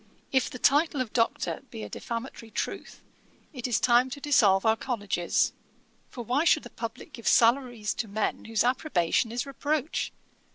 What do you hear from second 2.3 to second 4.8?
truth, it is time to dissolve our